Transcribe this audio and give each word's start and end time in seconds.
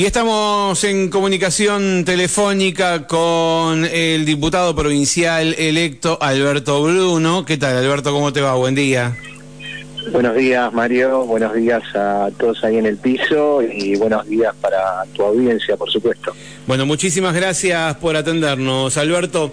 Y 0.00 0.06
estamos 0.06 0.82
en 0.84 1.10
comunicación 1.10 2.06
telefónica 2.06 3.06
con 3.06 3.84
el 3.84 4.24
diputado 4.24 4.74
provincial 4.74 5.54
electo 5.58 6.16
Alberto 6.22 6.82
Bruno. 6.82 7.44
¿Qué 7.44 7.58
tal, 7.58 7.76
Alberto? 7.76 8.10
¿Cómo 8.10 8.32
te 8.32 8.40
va? 8.40 8.54
Buen 8.54 8.74
día. 8.74 9.14
Buenos 10.10 10.36
días, 10.36 10.72
Mario. 10.72 11.26
Buenos 11.26 11.52
días 11.52 11.82
a 11.94 12.30
todos 12.38 12.64
ahí 12.64 12.78
en 12.78 12.86
el 12.86 12.96
piso 12.96 13.60
y 13.60 13.94
buenos 13.96 14.26
días 14.26 14.54
para 14.58 15.04
tu 15.12 15.22
audiencia, 15.22 15.76
por 15.76 15.90
supuesto. 15.90 16.32
Bueno, 16.66 16.86
muchísimas 16.86 17.34
gracias 17.34 17.94
por 17.96 18.16
atendernos, 18.16 18.96
Alberto. 18.96 19.52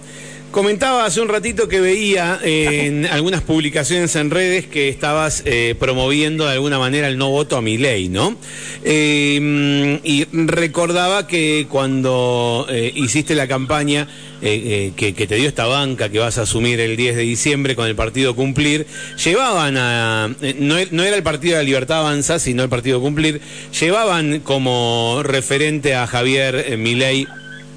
Comentaba 0.50 1.04
hace 1.04 1.20
un 1.20 1.28
ratito 1.28 1.68
que 1.68 1.78
veía 1.78 2.40
en 2.42 3.04
algunas 3.04 3.42
publicaciones 3.42 4.16
en 4.16 4.30
redes 4.30 4.66
que 4.66 4.88
estabas 4.88 5.42
eh, 5.44 5.74
promoviendo 5.78 6.46
de 6.46 6.52
alguna 6.52 6.78
manera 6.78 7.06
el 7.06 7.18
no 7.18 7.28
voto 7.28 7.58
a 7.58 7.62
mi 7.62 7.76
ley, 7.76 8.08
¿no? 8.08 8.34
Eh, 8.82 10.00
y 10.02 10.24
recordaba 10.32 11.26
que 11.26 11.66
cuando 11.68 12.66
eh, 12.70 12.90
hiciste 12.94 13.34
la 13.34 13.46
campaña 13.46 14.08
que, 14.40 14.92
que, 14.96 15.26
te 15.26 15.34
dio 15.34 15.48
esta 15.48 15.66
banca 15.66 16.08
que 16.08 16.20
vas 16.20 16.38
a 16.38 16.42
asumir 16.42 16.78
el 16.78 16.96
10 16.96 17.16
de 17.16 17.22
diciembre 17.22 17.74
con 17.74 17.86
el 17.86 17.96
partido 17.96 18.36
Cumplir, 18.36 18.86
llevaban 19.22 19.76
a, 19.76 20.28
no, 20.58 20.76
no 20.92 21.02
era 21.02 21.16
el 21.16 21.22
partido 21.24 21.56
de 21.56 21.62
la 21.62 21.66
Libertad 21.66 21.98
Avanza, 22.00 22.38
sino 22.38 22.62
el 22.62 22.68
partido 22.68 23.00
Cumplir, 23.00 23.40
llevaban 23.78 24.40
como 24.40 25.22
referente 25.24 25.96
a 25.96 26.06
Javier 26.06 26.78
Milei 26.78 27.26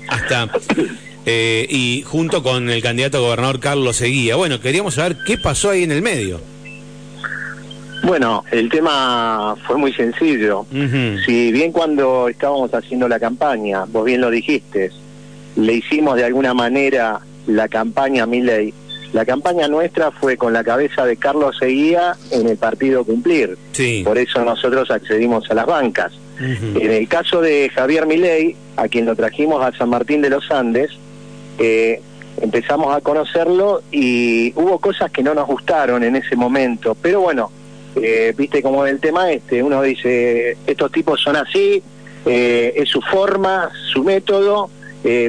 hasta 0.07 0.51
eh, 1.25 1.67
y 1.69 2.03
junto 2.05 2.43
con 2.43 2.69
el 2.69 2.81
candidato 2.81 3.17
a 3.17 3.21
gobernador 3.21 3.59
Carlos 3.59 3.97
Seguía. 3.97 4.35
Bueno, 4.35 4.59
queríamos 4.59 4.95
saber 4.95 5.17
qué 5.25 5.37
pasó 5.37 5.69
ahí 5.69 5.83
en 5.83 5.91
el 5.91 6.01
medio. 6.01 6.39
Bueno, 8.03 8.43
el 8.51 8.69
tema 8.69 9.55
fue 9.67 9.77
muy 9.77 9.93
sencillo. 9.93 10.65
Si 11.25 11.51
bien 11.51 11.71
cuando 11.71 12.29
estábamos 12.29 12.73
haciendo 12.73 13.07
la 13.07 13.19
campaña, 13.19 13.85
vos 13.85 14.05
bien 14.05 14.21
lo 14.21 14.31
dijiste, 14.31 14.91
le 15.55 15.73
hicimos 15.73 16.15
de 16.15 16.25
alguna 16.25 16.53
manera 16.53 17.19
la 17.45 17.67
campaña 17.67 18.23
a 18.23 18.27
ley 18.27 18.73
la 19.13 19.25
campaña 19.25 19.67
nuestra 19.67 20.11
fue 20.11 20.37
con 20.37 20.53
la 20.53 20.63
cabeza 20.63 21.05
de 21.05 21.17
Carlos 21.17 21.57
Seguía 21.59 22.15
en 22.31 22.47
el 22.47 22.57
partido 22.57 23.03
Cumplir. 23.03 23.57
Sí. 23.73 24.03
Por 24.05 24.17
eso 24.17 24.43
nosotros 24.45 24.89
accedimos 24.89 25.49
a 25.51 25.53
las 25.53 25.65
bancas. 25.65 26.13
En 26.39 26.89
el 26.89 27.07
caso 27.07 27.39
de 27.39 27.69
Javier 27.69 28.07
Milei, 28.07 28.55
a 28.75 28.87
quien 28.87 29.05
lo 29.05 29.15
trajimos 29.15 29.63
a 29.63 29.77
San 29.77 29.89
Martín 29.89 30.23
de 30.23 30.31
los 30.31 30.49
Andes, 30.49 30.89
eh, 31.61 32.01
empezamos 32.41 32.95
a 32.95 33.01
conocerlo 33.01 33.83
y 33.91 34.51
hubo 34.55 34.79
cosas 34.79 35.11
que 35.11 35.21
no 35.21 35.35
nos 35.35 35.45
gustaron 35.45 36.03
en 36.03 36.15
ese 36.15 36.35
momento, 36.35 36.97
pero 36.99 37.21
bueno, 37.21 37.51
eh, 37.95 38.33
viste 38.35 38.63
como 38.63 38.85
el 38.87 38.99
tema 38.99 39.31
este, 39.31 39.61
uno 39.61 39.83
dice, 39.83 40.57
estos 40.65 40.91
tipos 40.91 41.21
son 41.21 41.35
así, 41.35 41.83
eh, 42.25 42.73
es 42.75 42.89
su 42.89 42.99
forma, 43.01 43.69
su 43.93 44.03
método, 44.03 44.69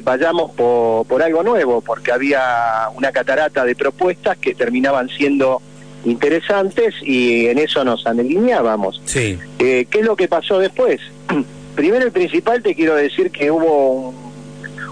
vayamos 0.03 0.53
por, 0.53 1.07
por 1.07 1.23
algo 1.23 1.43
nuevo, 1.43 1.81
porque 1.81 2.13
había 2.13 2.89
una 2.95 3.11
catarata 3.11 3.65
de 3.65 3.75
propuestas 3.75 4.37
que 4.37 4.55
terminaban 4.55 5.09
siendo 5.09 5.61
interesantes 6.05 6.95
y 7.03 7.47
en 7.47 7.59
eso 7.59 7.83
nos 7.85 8.07
alineábamos. 8.07 9.01
Sí. 9.07 9.39
¿Qué 9.59 9.89
es 9.91 10.05
lo 10.05 10.15
que 10.15 10.29
pasó 10.29 10.59
después? 10.59 11.01
Primero 11.75 12.07
y 12.07 12.11
principal 12.11 12.63
te 12.63 12.75
quiero 12.75 12.95
decir 12.95 13.31
que 13.31 13.51
hubo 13.51 14.11
un 14.11 14.22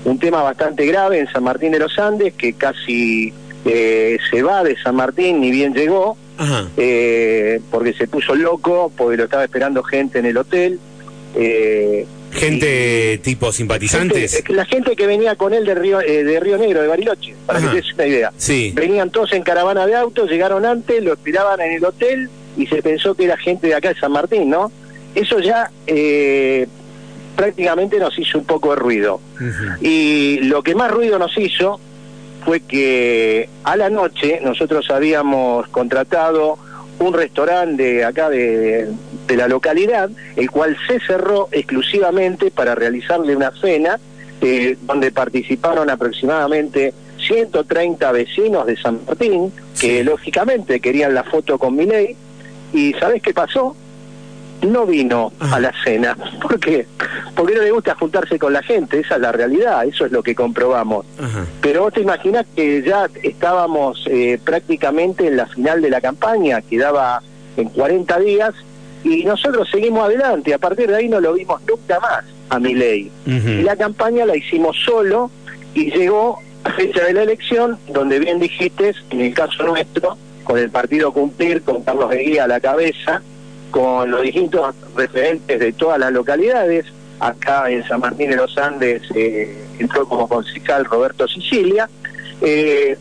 un 0.05 0.19
tema 0.19 0.43
bastante 0.43 0.87
grave 0.87 1.19
en 1.19 1.31
San 1.31 1.45
Martín 1.45 1.73
de 1.73 1.79
los 1.79 1.99
Andes, 1.99 2.35
que 2.35 2.55
casi 2.55 3.33
eh, 3.65 4.19
se 4.31 4.43
va 4.43 4.65
de 4.65 4.77
San 4.79 4.97
Martín 4.97 5.41
ni 5.41 5.51
bien 5.51 5.75
llegó, 5.75 6.17
eh, 6.77 7.61
porque 7.71 7.93
se 7.93 8.09
puso 8.09 8.35
loco, 8.35 8.91
porque 8.97 9.17
lo 9.17 9.25
estaba 9.25 9.45
esperando 9.45 9.83
gente 9.83 10.19
en 10.19 10.27
el 10.27 10.37
hotel. 10.37 10.79
Eh, 11.37 12.07
¿Gente 12.33 13.19
tipo 13.23 13.53
simpatizantes? 13.53 14.49
la 14.49 14.65
gente 14.65 14.95
que 14.95 15.07
venía 15.07 15.35
con 15.35 15.53
él 15.53 15.65
de 15.65 15.75
Río, 15.75 15.99
de 15.99 16.41
Río 16.41 16.59
Negro, 16.59 16.81
de 16.81 16.89
Bariloche, 16.89 17.35
para 17.45 17.61
que 17.61 17.67
te 17.67 17.75
des 17.77 17.93
una 17.95 18.07
idea. 18.07 18.33
Sí. 18.37 18.73
Venían 18.75 19.11
todos 19.11 19.33
en 19.33 19.43
caravana 19.43 19.87
de 19.87 19.97
autos, 19.97 20.31
llegaron 20.31 20.65
antes, 20.65 21.03
lo 21.03 21.13
esperaban 21.13 21.61
en 21.61 21.73
el 21.73 21.85
hotel 21.85 22.31
y 22.57 22.67
se 22.67 22.83
pensó 22.83 23.15
que 23.15 23.25
era 23.25 23.37
gente 23.37 23.67
de 23.67 23.75
acá 23.75 23.93
de 23.93 24.01
San 24.01 24.13
Martín, 24.13 24.49
¿no? 24.49 24.71
Eso 25.15 25.41
ya 25.41 25.71
prácticamente 27.41 27.99
nos 27.99 28.19
hizo 28.19 28.37
un 28.37 28.45
poco 28.45 28.69
de 28.69 28.77
ruido. 28.77 29.19
Y 29.81 30.41
lo 30.43 30.63
que 30.63 30.75
más 30.75 30.91
ruido 30.91 31.19
nos 31.19 31.39
hizo 31.39 31.81
fue 32.45 32.61
que 32.61 33.49
a 33.65 33.77
la 33.77 33.89
noche 33.89 34.41
nosotros 34.43 34.91
habíamos 34.91 35.67
contratado 35.69 36.59
un 36.99 37.15
restaurante 37.15 37.83
de 37.83 38.05
acá 38.05 38.29
de, 38.29 38.91
la 39.29 39.49
localidad, 39.49 40.11
el 40.37 40.51
cual 40.51 40.77
se 40.87 41.01
cerró 41.01 41.49
exclusivamente 41.51 42.51
para 42.51 42.75
realizarle 42.75 43.35
una 43.35 43.53
cena, 43.53 43.99
eh, 44.43 44.77
donde 44.83 45.11
participaron 45.11 45.89
aproximadamente 45.89 46.93
130 47.27 48.13
vecinos 48.13 48.67
de 48.67 48.77
San 48.77 49.01
Martín, 49.07 49.51
que 49.81 50.05
lógicamente 50.05 50.79
querían 50.81 51.15
la 51.15 51.25
foto 51.25 51.57
con 51.57 51.75
Miley. 51.75 52.15
¿Y 52.75 52.93
sabes 53.01 53.23
qué 53.23 53.33
pasó? 53.33 53.75
No 54.63 54.87
vino 54.87 55.33
a 55.41 55.61
la 55.61 55.73
cena. 55.85 56.17
¿Por 56.41 56.59
qué? 56.59 56.87
Porque 57.35 57.55
no 57.55 57.63
le 57.63 57.71
gusta 57.71 57.95
juntarse 57.95 58.39
con 58.39 58.53
la 58.53 58.63
gente, 58.63 59.01
esa 59.01 59.17
es 59.17 59.21
la 59.21 59.33
realidad, 59.33 59.85
eso 59.85 60.07
es 60.07 60.13
lo 60.13 60.23
que 60.23 60.35
comprobamos. 60.35 61.07
Pero 61.61 61.83
vos 61.83 61.93
te 61.93 62.01
imaginas 62.01 62.47
que 62.55 62.83
ya 62.83 63.09
estábamos 63.23 64.05
eh, 64.07 64.39
prácticamente 64.43 65.27
en 65.27 65.37
la 65.37 65.47
final 65.47 65.81
de 65.81 65.91
la 65.91 66.01
campaña, 66.01 66.61
quedaba 66.63 67.23
en 67.57 67.69
40 67.71 68.19
días, 68.21 68.55
y 69.03 69.25
nosotros 69.25 69.69
seguimos 69.71 70.05
adelante, 70.05 70.53
a 70.53 70.59
partir 70.59 70.91
de 70.91 70.97
ahí 70.97 71.09
no 71.09 71.21
lo 71.21 71.33
vimos 71.33 71.61
nunca 71.67 71.99
más 72.01 72.25
a 72.51 72.59
mi 72.59 72.75
ley. 72.75 73.11
Y 73.27 73.63
la 73.63 73.77
campaña 73.77 74.27
la 74.27 74.37
hicimos 74.37 74.77
solo 74.85 75.31
y 75.73 75.91
llegó 75.91 76.39
a 76.65 76.73
fecha 76.73 77.05
de 77.05 77.15
la 77.15 77.23
elección, 77.23 77.79
donde 77.89 78.19
bien 78.19 78.39
dijiste, 78.39 78.93
en 79.11 79.21
el 79.21 79.35
caso 79.35 79.63
nuestro, 79.65 80.19
con 80.45 80.59
el 80.59 80.69
partido 80.69 81.13
Cumplir, 81.13 81.63
con 81.63 81.83
Carlos 81.83 82.13
Eguía 82.13 82.45
a 82.45 82.49
la 82.49 82.61
cabeza, 82.61 83.23
con 83.71 84.11
los 84.11 84.23
distintos 84.23 84.75
referentes 84.97 85.59
de 85.59 85.73
todas 85.73 85.99
las 85.99 86.13
localidades. 86.13 86.87
Acá 87.19 87.71
en 87.71 87.87
San 87.87 88.01
Martín 88.01 88.31
de 88.31 88.37
los 88.37 88.57
Andes 88.57 89.03
eh, 89.15 89.67
entró 89.79 90.07
como 90.07 90.29
concejal 90.29 90.85
Roberto 90.85 91.29
Sicilia. 91.29 91.89
Eh, 92.41 92.97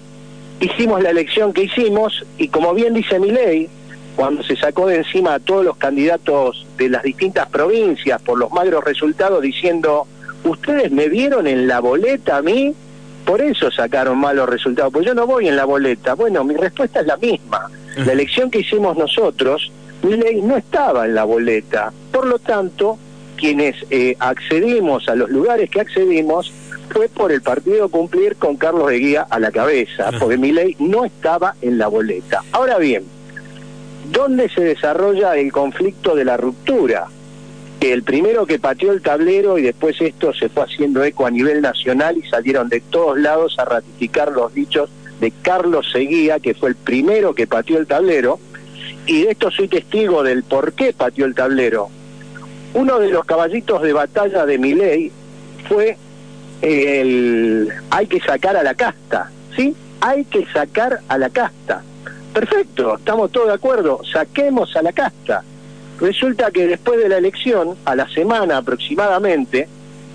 hicimos 0.60 1.02
la 1.02 1.12
elección 1.12 1.54
que 1.54 1.64
hicimos 1.64 2.26
y 2.38 2.50
como 2.50 2.74
bien 2.74 2.94
dice 2.94 3.20
mi 3.20 3.32
ley, 3.32 3.70
cuando 4.16 4.44
se 4.44 4.58
sacó 4.58 4.88
de 4.88 4.98
encima 4.98 5.36
a 5.36 5.40
todos 5.40 5.64
los 5.64 5.78
candidatos 5.78 6.68
de 6.78 6.90
las 6.90 7.04
distintas 7.04 7.48
provincias 7.48 8.22
por 8.22 8.38
los 8.38 8.52
magros 8.52 8.84
resultados 8.84 9.42
diciendo, 9.42 10.08
ustedes 10.44 10.92
me 10.92 11.08
vieron 11.08 11.48
en 11.48 11.68
la 11.68 11.80
boleta 11.80 12.38
a 12.38 12.42
mí, 12.42 12.74
por 13.26 13.42
eso 13.42 13.72
sacaron 13.72 14.18
malos 14.18 14.50
resultados, 14.50 14.92
pues 14.92 15.06
yo 15.06 15.14
no 15.14 15.26
voy 15.26 15.48
en 15.48 15.56
la 15.56 15.64
boleta. 15.64 16.16
Bueno, 16.16 16.44
mi 16.44 16.56
respuesta 16.56 17.00
es 17.00 17.08
la 17.08 17.16
misma. 17.16 17.70
La 17.96 18.12
elección 18.12 18.50
que 18.50 18.60
hicimos 18.60 18.98
nosotros 18.98 19.72
ley 20.04 20.42
no 20.42 20.58
estaba 20.58 21.06
en 21.06 21.16
la 21.16 21.24
boleta. 21.24 21.92
Por 22.12 22.26
lo 22.26 22.40
tanto, 22.40 22.98
quienes 23.38 23.76
eh, 23.90 24.16
accedimos 24.20 25.08
a 25.10 25.16
los 25.16 25.30
lugares 25.30 25.70
que 25.70 25.82
accedimos 25.82 26.52
fue 26.90 27.08
por 27.08 27.32
el 27.32 27.42
partido 27.42 27.90
cumplir 27.90 28.36
con 28.36 28.58
Carlos 28.58 28.88
de 28.90 29.00
Guía 29.00 29.28
a 29.30 29.40
la 29.40 29.52
cabeza, 29.52 30.10
porque 30.20 30.38
mi 30.38 30.52
ley 30.52 30.76
no 30.80 31.06
estaba 31.06 31.56
en 31.62 31.78
la 31.78 31.88
boleta. 31.88 32.42
Ahora 32.52 32.78
bien, 32.78 33.04
¿dónde 34.12 34.50
se 34.50 34.62
desarrolla 34.62 35.38
el 35.38 35.52
conflicto 35.52 36.16
de 36.16 36.26
la 36.26 36.38
ruptura? 36.38 37.08
El 37.80 38.04
primero 38.04 38.46
que 38.46 38.60
pateó 38.60 38.92
el 38.92 39.02
tablero 39.02 39.58
y 39.58 39.62
después 39.62 40.02
esto 40.02 40.34
se 40.34 40.50
fue 40.50 40.64
haciendo 40.64 41.04
eco 41.04 41.26
a 41.26 41.32
nivel 41.32 41.62
nacional 41.62 42.18
y 42.18 42.28
salieron 42.28 42.68
de 42.68 42.82
todos 42.82 43.18
lados 43.18 43.58
a 43.58 43.66
ratificar 43.66 44.32
los 44.32 44.54
dichos 44.54 44.90
de 45.22 45.32
Carlos 45.42 45.90
Seguía, 45.92 46.40
que 46.40 46.54
fue 46.54 46.70
el 46.70 46.76
primero 46.76 47.34
que 47.34 47.48
pateó 47.48 47.78
el 47.78 47.88
tablero, 47.88 48.40
y 49.10 49.24
de 49.24 49.32
esto 49.32 49.50
soy 49.50 49.68
testigo 49.68 50.22
del 50.22 50.44
por 50.44 50.74
qué 50.74 50.94
pateó 50.94 51.26
el 51.26 51.34
tablero. 51.34 51.90
Uno 52.76 53.00
de 53.00 53.10
los 53.10 53.26
caballitos 53.26 53.82
de 53.82 53.92
batalla 53.92 54.46
de 54.46 54.60
mi 54.60 54.76
ley 54.76 55.12
fue 55.68 55.98
el 56.62 57.74
hay 57.90 58.06
que 58.06 58.20
sacar 58.20 58.56
a 58.56 58.62
la 58.62 58.76
casta, 58.76 59.32
¿sí? 59.56 59.76
Hay 60.02 60.26
que 60.26 60.46
sacar 60.54 61.00
a 61.08 61.18
la 61.18 61.32
casta. 61.32 61.82
Perfecto, 62.36 62.98
estamos 62.98 63.32
todos 63.32 63.48
de 63.48 63.54
acuerdo, 63.54 64.02
saquemos 64.14 64.76
a 64.76 64.84
la 64.84 64.94
casta. 64.94 65.44
Resulta 66.00 66.52
que 66.52 66.68
después 66.68 67.00
de 67.00 67.10
la 67.10 67.18
elección, 67.18 67.76
a 67.86 67.96
la 67.96 68.08
semana 68.10 68.58
aproximadamente, 68.58 69.68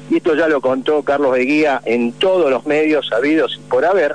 y 0.09 0.19
esto 0.19 0.37
ya 0.37 0.47
lo 0.47 0.61
contó 0.61 1.03
Carlos 1.03 1.37
Eguía 1.37 1.83
en 1.85 2.13
todos 2.13 2.49
los 2.49 2.65
medios 2.65 3.09
sabidos 3.09 3.59
y 3.59 3.69
por 3.69 3.85
haber, 3.85 4.15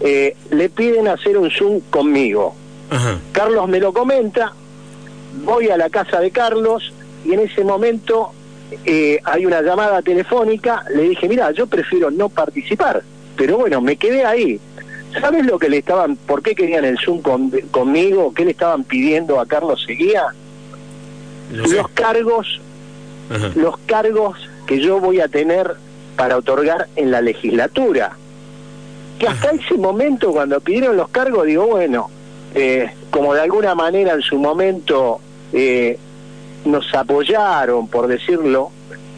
eh, 0.00 0.36
le 0.50 0.68
piden 0.68 1.08
hacer 1.08 1.38
un 1.38 1.50
Zoom 1.50 1.80
conmigo. 1.88 2.56
Carlos 3.32 3.68
me 3.68 3.80
lo 3.80 3.92
comenta, 3.92 4.52
voy 5.44 5.68
a 5.68 5.76
la 5.76 5.88
casa 5.88 6.20
de 6.20 6.30
Carlos 6.30 6.92
y 7.24 7.32
en 7.32 7.40
ese 7.40 7.64
momento 7.64 8.32
eh, 8.84 9.20
hay 9.24 9.46
una 9.46 9.62
llamada 9.62 10.02
telefónica, 10.02 10.84
le 10.94 11.10
dije, 11.10 11.28
mira, 11.28 11.50
yo 11.52 11.66
prefiero 11.66 12.10
no 12.10 12.28
participar, 12.28 13.02
pero 13.36 13.58
bueno, 13.58 13.80
me 13.80 13.96
quedé 13.96 14.24
ahí. 14.24 14.60
¿Sabes 15.20 15.44
lo 15.44 15.58
que 15.58 15.68
le 15.68 15.78
estaban, 15.78 16.16
por 16.16 16.42
qué 16.42 16.54
querían 16.54 16.86
el 16.86 16.98
Zoom 16.98 17.20
conmigo? 17.70 18.32
¿Qué 18.34 18.46
le 18.46 18.52
estaban 18.52 18.84
pidiendo 18.84 19.40
a 19.40 19.46
Carlos 19.46 19.84
Seguía? 19.86 20.24
Los 21.50 21.88
cargos 21.88 22.60
los 23.54 23.78
cargos 23.86 24.36
que 24.66 24.80
yo 24.80 25.00
voy 25.00 25.20
a 25.20 25.28
tener 25.28 25.76
para 26.16 26.36
otorgar 26.36 26.88
en 26.96 27.10
la 27.10 27.20
legislatura. 27.20 28.12
Que 29.18 29.26
hasta 29.26 29.50
ese 29.50 29.74
momento, 29.74 30.32
cuando 30.32 30.60
pidieron 30.60 30.96
los 30.96 31.08
cargos, 31.08 31.46
digo, 31.46 31.66
bueno, 31.66 32.10
eh, 32.54 32.90
como 33.10 33.34
de 33.34 33.40
alguna 33.40 33.74
manera 33.74 34.12
en 34.12 34.22
su 34.22 34.38
momento 34.38 35.20
eh, 35.52 35.98
nos 36.64 36.94
apoyaron, 36.94 37.88
por 37.88 38.06
decirlo 38.06 38.70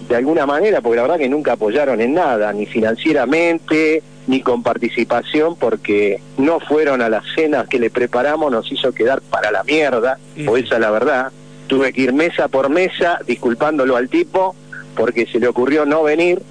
de 0.08 0.16
alguna 0.16 0.46
manera, 0.46 0.80
porque 0.80 0.96
la 0.96 1.02
verdad 1.02 1.18
que 1.18 1.28
nunca 1.28 1.52
apoyaron 1.52 2.00
en 2.00 2.14
nada, 2.14 2.52
ni 2.52 2.66
financieramente, 2.66 4.02
ni 4.26 4.40
con 4.40 4.62
participación, 4.62 5.56
porque 5.56 6.20
no 6.36 6.60
fueron 6.60 7.02
a 7.02 7.08
las 7.08 7.24
cenas 7.34 7.68
que 7.68 7.78
le 7.78 7.90
preparamos, 7.90 8.52
nos 8.52 8.70
hizo 8.70 8.92
quedar 8.92 9.20
para 9.22 9.50
la 9.50 9.64
mierda, 9.64 10.18
o 10.46 10.56
esa 10.56 10.74
es 10.74 10.80
la 10.80 10.90
verdad. 10.90 11.32
Tuve 11.66 11.92
que 11.92 12.02
ir 12.02 12.12
mesa 12.12 12.48
por 12.48 12.68
mesa, 12.68 13.18
disculpándolo 13.26 13.96
al 13.96 14.08
tipo, 14.08 14.54
porque 14.94 15.26
se 15.26 15.40
le 15.40 15.48
ocurrió 15.48 15.86
no 15.86 16.02
venir. 16.02 16.42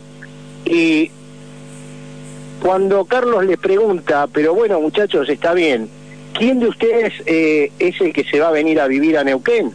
Y 0.66 1.12
cuando 2.62 3.06
Carlos 3.06 3.46
le 3.46 3.58
pregunta, 3.58 4.28
pero 4.32 4.54
bueno 4.54 4.80
muchachos, 4.80 5.30
está 5.30 5.54
bien, 5.54 5.90
¿quién 6.34 6.60
de 6.60 6.68
ustedes 6.68 7.14
eh, 7.26 7.72
es 7.80 8.00
el 8.02 8.12
que 8.12 8.24
se 8.24 8.40
va 8.40 8.50
a 8.50 8.52
venir 8.52 8.80
a 8.80 8.88
vivir 8.88 9.18
a 9.18 9.24
Neuquén 9.24 9.72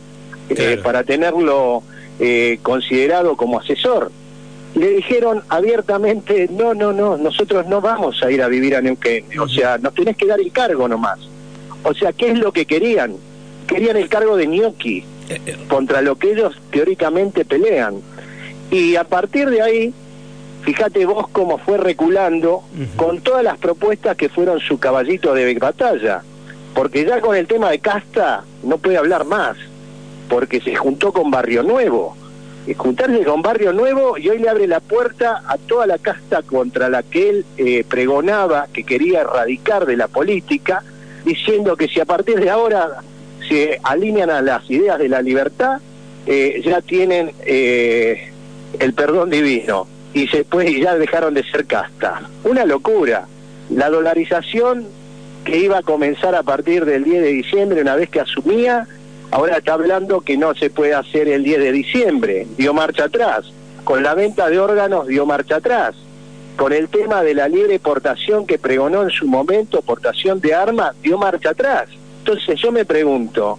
eh, 0.51 0.79
para 0.83 1.05
tenerlo 1.05 1.83
eh, 2.21 2.59
considerado 2.63 3.37
como 3.37 3.59
asesor? 3.59 4.11
Le 4.75 4.91
dijeron 4.91 5.43
abiertamente, 5.49 6.49
no, 6.51 6.75
no, 6.75 6.93
no, 6.93 7.17
nosotros 7.17 7.67
no 7.67 7.81
vamos 7.81 8.23
a 8.23 8.31
ir 8.31 8.43
a 8.43 8.49
vivir 8.49 8.77
a 8.77 8.83
Neuquén, 8.83 9.25
o 9.41 9.49
sea, 9.49 9.79
nos 9.79 9.95
tenés 9.95 10.17
que 10.17 10.27
dar 10.27 10.41
el 10.41 10.53
cargo 10.53 10.87
nomás. 10.87 11.19
O 11.85 11.95
sea, 11.95 12.13
¿qué 12.13 12.31
es 12.31 12.39
lo 12.39 12.53
que 12.53 12.67
querían? 12.67 13.17
Querían 13.67 13.97
el 13.97 14.09
cargo 14.09 14.37
de 14.37 14.47
gnocchi, 14.47 15.05
contra 15.69 16.03
lo 16.03 16.17
que 16.17 16.33
ellos 16.33 16.55
teóricamente 16.71 17.45
pelean. 17.45 18.01
Y 18.71 18.97
a 18.97 19.05
partir 19.05 19.49
de 19.51 19.63
ahí, 19.63 19.95
fíjate 20.63 21.07
vos 21.07 21.29
cómo 21.33 21.59
fue 21.59 21.79
reculando 21.79 22.63
con 22.97 23.21
todas 23.21 23.45
las 23.45 23.59
propuestas 23.59 24.17
que 24.17 24.29
fueron 24.29 24.61
su 24.61 24.79
caballito 24.79 25.35
de 25.35 25.55
batalla 25.55 26.23
porque 26.79 27.05
ya 27.05 27.21
con 27.21 27.35
el 27.35 27.49
tema 27.49 27.71
de 27.73 27.81
casta 27.81 28.45
no 28.63 28.79
puede 28.79 28.99
hablar 28.99 29.25
más, 29.25 29.57
porque 30.29 30.61
se 30.61 30.77
juntó 30.77 31.13
con 31.13 31.29
Barrio 31.29 31.65
Nuevo. 31.65 32.17
Y 32.69 32.75
juntarse 32.75 33.25
con 33.25 33.43
Barrio 33.43 33.73
Nuevo 33.73 34.17
y 34.17 34.29
hoy 34.29 34.39
le 34.39 34.49
abre 34.49 34.69
la 34.69 34.79
puerta 34.79 35.43
a 35.49 35.59
toda 35.59 35.89
la 35.89 35.99
casta 35.99 36.43
contra 36.43 36.89
la 36.89 37.03
que 37.03 37.31
él 37.31 37.45
eh, 37.57 37.83
pregonaba 37.83 38.69
que 38.73 38.85
quería 38.85 39.23
erradicar 39.23 39.87
de 39.87 39.97
la 39.97 40.07
política, 40.07 40.85
diciendo 41.25 41.77
que 41.77 41.89
si 41.89 41.99
a 41.99 42.05
partir 42.05 42.39
de 42.39 42.49
ahora 42.49 43.03
se 43.49 43.81
alinean 43.83 44.31
a 44.31 44.41
las 44.41 44.71
ideas 44.71 45.01
de 45.01 45.09
la 45.09 45.21
libertad, 45.21 45.81
eh, 46.27 46.63
ya 46.65 46.81
tienen 46.81 47.33
eh, 47.45 48.31
el 48.79 48.93
perdón 48.93 49.31
divino 49.31 49.89
y 50.15 50.29
se 50.29 50.47
y 50.65 50.81
ya 50.81 50.95
dejaron 50.95 51.35
de 51.35 51.43
ser 51.43 51.67
casta. 51.67 52.23
Una 52.45 52.65
locura. 52.65 53.27
La 53.69 53.91
dolarización 53.91 54.87
que 55.49 55.57
iba 55.57 55.79
a 55.79 55.83
comenzar 55.83 56.35
a 56.35 56.43
partir 56.43 56.85
del 56.85 57.05
10 57.05 57.23
de 57.23 57.29
diciembre, 57.29 57.81
una 57.81 57.97
vez 57.97 58.11
que 58.11 58.21
asumía, 58.21 58.87
ahora 59.31 59.57
está 59.57 59.73
hablando 59.73 60.21
que 60.21 60.37
no 60.37 60.55
se 60.55 60.69
puede 60.69 60.93
hacer 60.93 61.27
el 61.27 61.43
10 61.43 61.61
de 61.61 61.73
diciembre, 61.73 62.47
dio 62.59 62.75
marcha 62.75 63.05
atrás. 63.05 63.51
Con 63.83 64.03
la 64.03 64.13
venta 64.13 64.51
de 64.51 64.59
órganos 64.59 65.07
dio 65.07 65.25
marcha 65.25 65.57
atrás. 65.57 65.95
Con 66.55 66.75
el 66.75 66.91
tema 66.91 67.23
de 67.23 67.33
la 67.33 67.49
libre 67.49 67.79
portación 67.79 68.47
que 68.47 68.59
pregonó 68.59 69.03
en 69.05 69.09
su 69.09 69.27
momento, 69.27 69.81
portación 69.81 70.39
de 70.39 70.55
armas, 70.55 70.95
dio 71.01 71.17
marcha 71.17 71.51
atrás. 71.51 71.89
Entonces 72.19 72.61
yo 72.61 72.71
me 72.71 72.85
pregunto, 72.85 73.59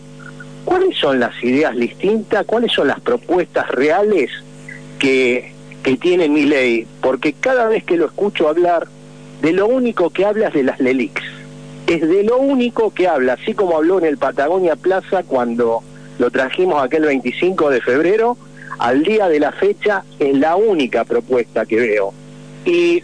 ¿cuáles 0.65 0.95
son 0.95 1.19
las 1.19 1.43
ideas 1.43 1.75
distintas? 1.75 2.45
¿Cuáles 2.45 2.71
son 2.71 2.87
las 2.87 2.99
propuestas 2.99 3.67
reales 3.69 4.29
que, 4.99 5.53
que 5.81 5.97
tiene 5.97 6.29
mi 6.29 6.45
ley? 6.45 6.85
Porque 7.01 7.33
cada 7.33 7.67
vez 7.67 7.83
que 7.83 7.97
lo 7.97 8.05
escucho 8.05 8.47
hablar, 8.47 8.87
de 9.41 9.53
lo 9.53 9.65
único 9.65 10.11
que 10.11 10.25
habla 10.25 10.49
es 10.49 10.53
de 10.53 10.63
las 10.63 10.79
LELIX 10.79 11.28
es 11.89 12.07
de 12.07 12.23
lo 12.23 12.37
único 12.37 12.93
que 12.93 13.07
habla, 13.07 13.33
así 13.33 13.55
como 13.55 13.75
habló 13.75 13.97
en 13.97 14.05
el 14.05 14.19
Patagonia 14.19 14.75
Plaza 14.75 15.23
cuando 15.23 15.81
lo 16.19 16.29
trajimos 16.29 16.83
aquel 16.83 17.01
25 17.03 17.71
de 17.71 17.81
febrero, 17.81 18.37
al 18.77 19.01
día 19.01 19.27
de 19.27 19.39
la 19.39 19.51
fecha 19.51 20.03
es 20.19 20.37
la 20.37 20.55
única 20.55 21.03
propuesta 21.03 21.65
que 21.65 21.77
veo. 21.77 22.13
Y 22.63 23.01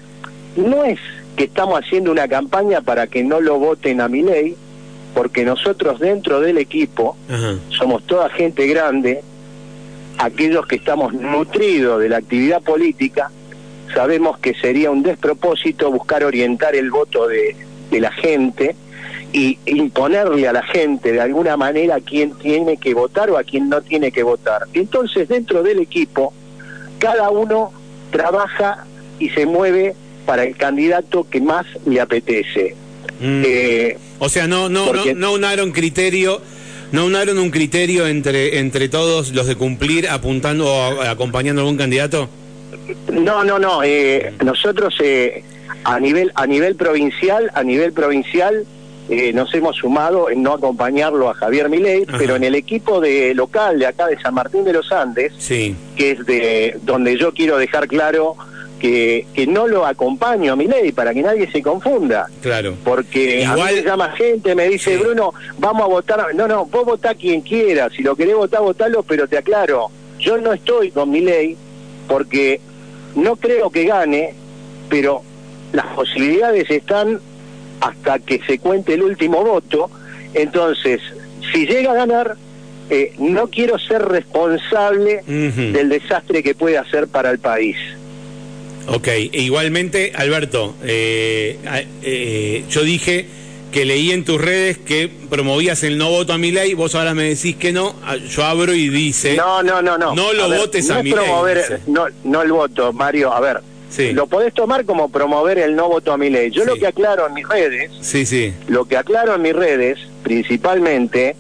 no 0.56 0.84
es 0.84 1.00
que 1.36 1.46
estamos 1.46 1.80
haciendo 1.80 2.12
una 2.12 2.28
campaña 2.28 2.82
para 2.82 3.08
que 3.08 3.24
no 3.24 3.42
lo 3.42 3.58
voten 3.58 4.02
a 4.02 4.08
mi 4.08 4.22
ley, 4.22 4.56
porque 5.16 5.44
nosotros 5.46 6.00
dentro 6.00 6.40
del 6.40 6.60
equipo 6.60 7.18
somos 7.70 8.04
toda 8.04 8.30
gente 8.30 8.68
grande, 8.68 9.24
aquellos 10.20 10.68
que 10.68 10.76
estamos 10.76 11.12
nutridos 11.12 12.00
de 12.02 12.10
la 12.10 12.18
actividad 12.18 12.62
política, 12.62 13.32
sabemos 13.96 14.38
que 14.38 14.54
sería 14.54 14.92
un 14.92 15.02
despropósito 15.02 15.92
buscar 15.92 16.24
orientar 16.24 16.76
el 16.76 16.92
voto 16.92 17.28
de, 17.28 17.56
de 17.92 18.00
la 18.00 18.12
gente 18.12 18.76
y 19.34 19.60
imponerle 19.66 20.48
a 20.48 20.54
la 20.54 20.64
gente 20.64 21.12
de 21.12 21.22
alguna 21.22 21.58
manera 21.58 21.96
a 21.96 22.00
quién 22.00 22.32
tiene 22.36 22.78
que 22.78 22.94
votar 22.94 23.30
o 23.30 23.38
a 23.38 23.44
quién 23.44 23.70
no 23.70 23.82
tiene 23.82 24.12
que 24.12 24.24
votar. 24.24 24.64
Entonces 24.74 25.28
dentro 25.28 25.62
del 25.62 25.80
equipo 25.80 26.34
cada 27.00 27.30
uno 27.30 27.72
trabaja 28.12 28.86
y 29.20 29.30
se 29.30 29.46
mueve 29.46 29.96
para 30.26 30.44
el 30.44 30.56
candidato 30.56 31.28
que 31.30 31.42
más 31.42 31.66
le 31.86 32.00
apetece. 32.02 32.76
Mm. 33.20 33.44
Eh, 33.46 33.98
o 34.20 34.30
sea, 34.30 34.48
no, 34.48 34.70
no, 34.70 34.92
no, 34.94 35.04
no 35.16 35.34
unaron 35.34 35.72
criterio, 35.72 36.42
no 36.92 37.06
unaron 37.06 37.38
un 37.38 37.52
criterio 37.52 38.08
entre 38.08 38.60
entre 38.60 38.90
todos 38.90 39.34
los 39.34 39.48
de 39.48 39.56
cumplir 39.56 40.08
apuntando 40.08 40.68
o 40.68 41.02
acompañando 41.02 41.62
a 41.62 41.64
algún 41.64 41.78
candidato. 41.78 42.30
No, 43.12 43.44
no, 43.44 43.60
no. 43.60 43.84
Eh, 43.84 44.34
nosotros 44.44 44.96
eh, 45.02 45.44
a 45.84 46.00
nivel 46.00 46.32
a 46.36 46.48
nivel 46.48 46.76
provincial, 46.76 47.52
a 47.54 47.64
nivel 47.64 47.94
provincial 47.94 48.66
eh, 49.08 49.34
nos 49.34 49.54
hemos 49.54 49.76
sumado 49.76 50.32
en 50.32 50.42
no 50.42 50.54
acompañarlo 50.54 51.30
a 51.30 51.36
Javier 51.36 51.70
Milei, 51.70 52.06
pero 52.18 52.36
en 52.36 52.44
el 52.44 52.56
equipo 52.56 53.00
de 53.00 53.36
local 53.36 53.78
de 53.78 53.86
acá 53.86 54.08
de 54.08 54.20
San 54.20 54.34
Martín 54.34 54.64
de 54.64 54.74
los 54.74 54.92
Andes, 54.92 55.34
que 55.48 56.12
es 56.12 56.26
de 56.26 56.80
donde 56.82 57.16
yo 57.16 57.32
quiero 57.32 57.58
dejar 57.58 57.88
claro 57.88 58.36
que, 58.80 59.28
que 59.36 59.46
no 59.46 59.68
lo 59.68 59.86
acompaño 59.86 60.54
a 60.54 60.56
Milei 60.56 60.92
para 60.92 61.14
que 61.14 61.22
nadie 61.22 61.52
se 61.52 61.62
confunda. 61.62 62.28
Claro. 62.42 62.74
Porque 62.84 63.42
Igual... 63.42 63.60
a 63.60 63.72
mí 63.72 63.76
me 63.76 63.84
llama 63.84 64.10
gente, 64.14 64.56
me 64.56 64.70
dice, 64.70 64.98
Bruno, 64.98 65.34
vamos 65.60 65.84
a 65.84 65.88
votar. 65.88 66.34
No, 66.34 66.48
no, 66.48 66.66
vos 66.66 66.86
votá 66.86 67.14
quien 67.14 67.42
quiera, 67.42 67.90
si 67.92 68.02
lo 68.02 68.16
querés 68.16 68.36
votar, 68.36 68.62
votalo, 68.62 69.04
pero 69.04 69.28
te 69.28 69.38
aclaro, 69.38 69.92
yo 70.20 70.38
no 70.40 70.52
estoy 70.52 70.90
con 70.90 71.12
Milei 71.12 71.56
porque 72.08 72.60
no 73.16 73.36
creo 73.36 73.70
que 73.70 73.86
gane, 73.86 74.34
pero 74.90 75.22
las 75.76 75.88
posibilidades 75.88 76.70
están 76.70 77.20
hasta 77.82 78.20
que 78.20 78.42
se 78.48 78.60
cuente 78.60 78.94
el 78.94 79.04
último 79.04 79.44
voto. 79.44 79.90
Entonces, 80.34 81.02
si 81.52 81.66
llega 81.66 81.92
a 81.92 81.96
ganar, 81.96 82.36
eh, 82.90 83.14
no 83.20 83.48
quiero 83.48 83.78
ser 83.80 84.02
responsable 84.04 85.24
del 85.26 85.90
desastre 85.90 86.44
que 86.44 86.56
puede 86.56 86.78
hacer 86.78 87.08
para 87.08 87.32
el 87.32 87.40
país. 87.40 87.78
Ok, 88.88 89.08
e 89.08 89.30
igualmente, 89.34 90.14
Alberto, 90.16 90.76
eh, 90.84 91.58
eh, 92.04 92.64
yo 92.70 92.84
dije 92.84 93.26
que 93.72 93.84
leí 93.84 94.12
en 94.12 94.24
tus 94.24 94.40
redes 94.40 94.78
que 94.78 95.10
promovías 95.30 95.84
el 95.84 95.98
no 95.98 96.10
voto 96.12 96.34
a 96.34 96.38
mi 96.38 96.52
ley, 96.52 96.76
vos 96.76 96.96
ahora 96.96 97.14
me 97.14 97.24
decís 97.24 97.56
que 97.56 97.74
no, 97.74 97.96
yo 98.30 98.46
abro 98.46 98.74
y 98.74 98.90
dice... 98.90 99.36
No, 99.36 99.64
no, 99.64 99.82
no, 99.82 99.98
no. 99.98 100.14
No 100.14 100.32
lo 100.32 100.48
votes 100.50 100.90
a 100.92 101.02
mi 101.02 101.10
ley. 101.10 101.28
No, 101.88 102.06
no 102.24 102.42
el 102.44 102.52
voto, 102.52 102.94
Mario, 102.94 103.34
a 103.34 103.40
ver, 103.42 103.62
lo 104.14 104.28
podés 104.28 104.54
tomar 104.54 104.86
como 104.86 105.10
promover 105.10 105.58
el 105.58 105.76
no 105.76 105.88
voto 105.88 106.14
a 106.14 106.18
mi 106.18 106.30
ley. 106.30 106.52
Yo 106.52 106.66
lo 106.66 106.76
que 106.76 106.88
aclaro 106.88 107.28
en 107.28 107.34
mis 107.34 107.48
redes, 107.48 107.92
sí, 108.02 108.26
sí. 108.26 108.54
lo 108.68 108.86
que 108.86 108.98
aclaro 108.98 109.36
en 109.36 109.42
mis 109.42 109.54
redes, 109.54 110.00
principalmente, 110.24 111.36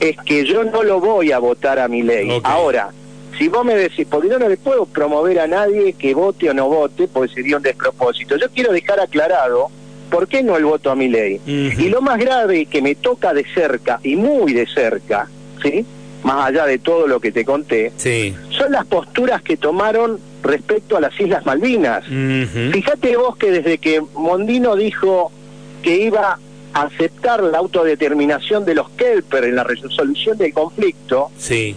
es 0.00 0.16
que 0.24 0.44
yo 0.44 0.64
no 0.64 0.82
lo 0.82 1.00
voy 1.00 1.32
a 1.32 1.38
votar 1.38 1.78
a 1.78 1.88
mi 1.88 2.02
ley. 2.02 2.40
Ahora, 2.42 2.90
si 3.38 3.48
vos 3.48 3.64
me 3.64 3.74
decís, 3.74 4.06
porque 4.10 4.28
yo 4.28 4.38
no 4.38 4.48
le 4.48 4.56
puedo 4.56 4.86
promover 4.86 5.40
a 5.40 5.46
nadie 5.46 5.92
que 5.92 6.14
vote 6.14 6.50
o 6.50 6.54
no 6.54 6.68
vote, 6.68 7.08
porque 7.08 7.34
sería 7.34 7.56
un 7.56 7.62
despropósito. 7.62 8.36
Yo 8.36 8.50
quiero 8.50 8.72
dejar 8.72 9.00
aclarado 9.00 9.68
por 10.10 10.26
qué 10.26 10.42
no 10.42 10.56
el 10.56 10.64
voto 10.64 10.90
a 10.90 10.96
mi 10.96 11.08
ley. 11.08 11.40
Y 11.46 11.88
lo 11.88 12.00
más 12.00 12.18
grave 12.18 12.66
que 12.66 12.82
me 12.82 12.94
toca 12.94 13.32
de 13.32 13.44
cerca, 13.54 14.00
y 14.02 14.16
muy 14.16 14.52
de 14.52 14.66
cerca, 14.66 15.28
¿sí? 15.62 15.84
más 16.22 16.48
allá 16.48 16.66
de 16.66 16.78
todo 16.78 17.06
lo 17.06 17.20
que 17.20 17.32
te 17.32 17.44
conté, 17.44 17.92
son 18.50 18.72
las 18.72 18.86
posturas 18.86 19.42
que 19.42 19.56
tomaron 19.56 20.18
respecto 20.42 20.96
a 20.96 21.00
las 21.00 21.18
Islas 21.18 21.44
Malvinas. 21.44 22.04
Fíjate 22.04 23.16
vos 23.16 23.36
que 23.36 23.50
desde 23.50 23.78
que 23.78 24.00
Mondino 24.14 24.76
dijo 24.76 25.30
que 25.82 25.96
iba 25.96 26.38
a 26.72 26.82
aceptar 26.82 27.42
la 27.42 27.58
autodeterminación 27.58 28.64
de 28.64 28.74
los 28.74 28.90
Kelper 28.90 29.44
en 29.44 29.56
la 29.56 29.64
resolución 29.64 30.38
del 30.38 30.52
conflicto, 30.52 31.30
sí. 31.36 31.74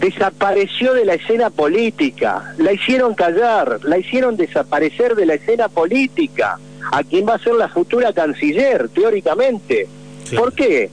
desapareció 0.00 0.92
de 0.94 1.04
la 1.04 1.14
escena 1.14 1.50
política, 1.50 2.54
la 2.58 2.72
hicieron 2.72 3.14
callar, 3.14 3.80
la 3.84 3.98
hicieron 3.98 4.36
desaparecer 4.36 5.14
de 5.14 5.26
la 5.26 5.34
escena 5.34 5.68
política, 5.68 6.58
a 6.92 7.02
quien 7.02 7.26
va 7.26 7.34
a 7.34 7.38
ser 7.38 7.54
la 7.54 7.68
futura 7.68 8.12
canciller, 8.12 8.88
teóricamente. 8.90 9.88
¿Por 10.36 10.52
qué? 10.52 10.90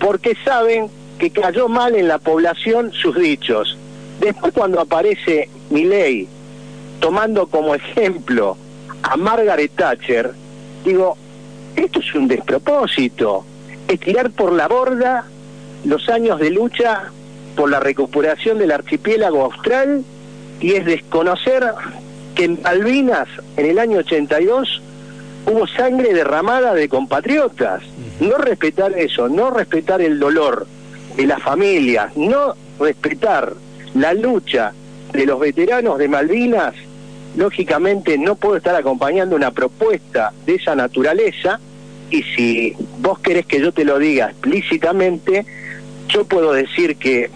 Porque 0.00 0.36
saben 0.44 0.88
que 1.18 1.30
cayó 1.30 1.68
mal 1.68 1.94
en 1.94 2.08
la 2.08 2.18
población 2.18 2.92
sus 2.92 3.16
dichos. 3.16 3.76
Después 4.20 4.52
cuando 4.52 4.80
aparece 4.80 5.48
Milei 5.70 6.28
tomando 7.00 7.46
como 7.46 7.74
ejemplo 7.74 8.56
a 9.02 9.16
Margaret 9.16 9.72
Thatcher, 9.74 10.32
digo, 10.84 11.16
esto 11.76 12.00
es 12.00 12.14
un 12.14 12.28
despropósito, 12.28 13.44
es 13.88 14.00
tirar 14.00 14.30
por 14.30 14.52
la 14.52 14.68
borda 14.68 15.26
los 15.84 16.08
años 16.08 16.40
de 16.40 16.50
lucha 16.50 17.10
por 17.54 17.70
la 17.70 17.80
recuperación 17.80 18.58
del 18.58 18.72
archipiélago 18.72 19.44
austral 19.44 20.04
y 20.60 20.72
es 20.72 20.84
desconocer 20.84 21.64
que 22.34 22.44
en 22.44 22.60
Malvinas, 22.62 23.28
en 23.56 23.66
el 23.66 23.78
año 23.78 23.98
82, 23.98 24.82
hubo 25.46 25.66
sangre 25.66 26.12
derramada 26.12 26.74
de 26.74 26.88
compatriotas. 26.88 27.82
No 28.20 28.36
respetar 28.36 28.92
eso, 28.98 29.28
no 29.28 29.50
respetar 29.50 30.00
el 30.00 30.18
dolor 30.18 30.66
de 31.16 31.26
las 31.26 31.42
familias, 31.42 32.16
no 32.16 32.54
respetar 32.78 33.54
la 33.94 34.12
lucha 34.12 34.72
de 35.12 35.26
los 35.26 35.40
veteranos 35.40 35.98
de 35.98 36.08
Malvinas, 36.08 36.74
lógicamente 37.36 38.18
no 38.18 38.34
puedo 38.34 38.56
estar 38.56 38.74
acompañando 38.74 39.36
una 39.36 39.50
propuesta 39.50 40.32
de 40.44 40.54
esa 40.54 40.74
naturaleza 40.74 41.60
y 42.10 42.22
si 42.22 42.74
vos 43.00 43.18
querés 43.18 43.46
que 43.46 43.60
yo 43.60 43.72
te 43.72 43.84
lo 43.84 43.98
diga 43.98 44.30
explícitamente, 44.30 45.44
yo 46.08 46.24
puedo 46.24 46.52
decir 46.52 46.96
que 46.96 47.30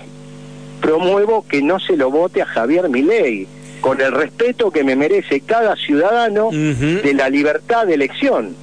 promuevo 0.80 1.44
que 1.46 1.62
no 1.62 1.78
se 1.80 1.96
lo 1.96 2.10
vote 2.10 2.40
a 2.40 2.46
Javier 2.46 2.88
Milei, 2.88 3.46
con 3.80 4.00
el 4.00 4.12
respeto 4.12 4.70
que 4.70 4.84
me 4.84 4.96
merece 4.96 5.40
cada 5.40 5.76
ciudadano 5.76 6.50
de 6.50 7.14
la 7.14 7.28
libertad 7.28 7.86
de 7.86 7.94
elección. 7.94 8.54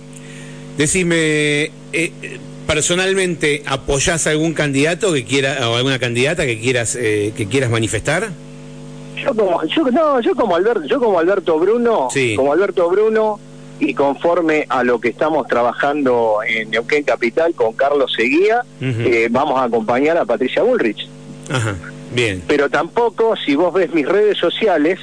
Decime, 0.78 1.72
eh, 1.92 2.12
personalmente, 2.68 3.64
¿apoyás 3.66 4.28
a 4.28 4.32
algún 4.32 4.54
candidato 4.54 5.12
que 5.14 5.26
quiera 5.26 5.70
o 5.70 5.76
alguna 5.76 6.00
candidata 6.00 6.46
que 6.46 6.60
quieras 6.60 6.96
eh, 6.96 7.34
que 7.36 7.48
quieras 7.48 7.70
manifestar? 7.72 8.30
Yo 9.24 9.36
como 9.36 9.64
yo 9.66 9.84
no, 9.86 10.20
yo 10.22 10.36
como 10.36 10.56
Alberto, 10.56 10.84
yo 10.86 11.00
como 11.00 11.20
Alberto 11.20 11.58
Bruno, 11.60 12.08
como 12.36 12.54
Alberto 12.54 12.90
Bruno 12.90 13.40
y 13.80 13.94
conforme 13.94 14.66
a 14.70 14.84
lo 14.84 15.00
que 15.00 15.10
estamos 15.10 15.48
trabajando 15.48 16.40
en 16.48 16.72
Neuquén 16.72 17.04
Capital 17.04 17.54
con 17.54 17.74
Carlos 17.74 18.14
Seguía, 18.16 18.64
eh, 18.82 19.28
vamos 19.30 19.60
a 19.60 19.66
acompañar 19.66 20.18
a 20.18 20.26
Patricia 20.26 20.64
Bullrich. 20.64 21.08
Ajá. 21.50 21.76
Bien. 22.12 22.42
Pero 22.48 22.70
tampoco, 22.70 23.36
si 23.36 23.56
vos 23.56 23.74
ves 23.74 23.94
mis 23.94 24.08
redes 24.08 24.38
sociales, 24.38 25.00